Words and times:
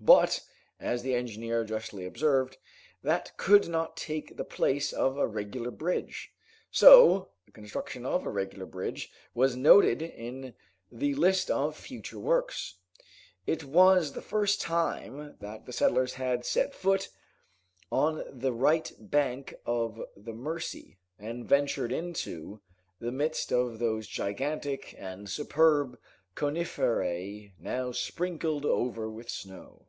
"But," 0.00 0.44
as 0.80 1.02
the 1.02 1.14
engineer 1.16 1.64
justly 1.64 2.06
observed, 2.06 2.56
"that 3.02 3.36
could 3.36 3.66
not 3.68 3.96
take 3.96 4.36
the 4.36 4.44
place 4.44 4.90
of 4.92 5.18
a 5.18 5.26
regular 5.26 5.72
bridge!" 5.72 6.32
So, 6.70 7.30
the 7.46 7.50
construction 7.52 8.06
of 8.06 8.24
a 8.24 8.30
regular 8.30 8.64
bridge 8.64 9.10
was 9.34 9.54
noted 9.56 10.00
in 10.00 10.54
the 10.92 11.14
list 11.16 11.50
of 11.50 11.76
future 11.76 12.18
works. 12.20 12.76
It 13.44 13.64
was 13.64 14.12
the 14.12 14.22
first 14.22 14.60
time 14.62 15.36
that 15.40 15.66
the 15.66 15.72
settlers 15.74 16.14
had 16.14 16.46
set 16.46 16.74
foot 16.76 17.08
on 17.90 18.22
the 18.30 18.52
right 18.52 18.90
bank 19.00 19.52
of 19.66 20.00
the 20.16 20.32
Mercy, 20.32 20.96
and 21.18 21.44
ventured 21.46 21.90
into 21.92 22.60
the 23.00 23.10
midst 23.12 23.52
of 23.52 23.78
those 23.80 24.06
gigantic 24.06 24.94
and 24.96 25.28
superb 25.28 25.98
coniferae 26.36 27.52
now 27.58 27.90
sprinkled 27.92 28.64
over 28.64 29.10
with 29.10 29.28
snow. 29.28 29.84